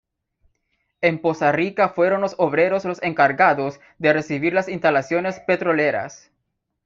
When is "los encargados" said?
2.85-3.79